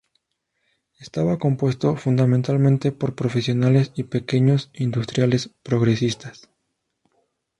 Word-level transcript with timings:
Estaba 0.97 1.37
compuesto 1.37 1.95
fundamentalmente 1.95 2.91
por 2.91 3.13
profesionales 3.13 3.91
y 3.93 4.01
pequeños 4.05 4.71
industriales 4.73 5.51
progresistas. 5.61 6.49